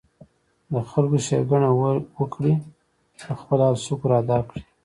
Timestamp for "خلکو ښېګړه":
0.89-1.69